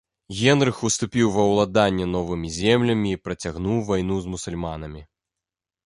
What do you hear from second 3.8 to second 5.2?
вайну з мусульманамі.